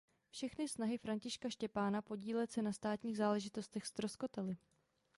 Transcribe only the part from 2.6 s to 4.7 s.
na státních záležitostech ztroskotaly.